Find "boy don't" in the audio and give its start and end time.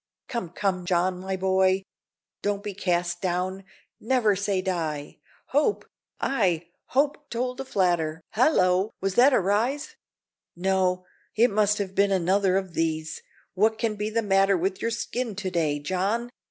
1.37-2.63